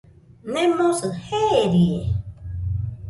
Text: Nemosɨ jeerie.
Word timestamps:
Nemosɨ 0.53 1.07
jeerie. 1.25 2.03